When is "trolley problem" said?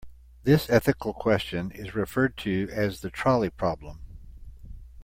3.11-3.99